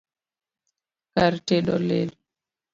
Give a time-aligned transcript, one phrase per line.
[1.13, 2.11] Kar tedo olil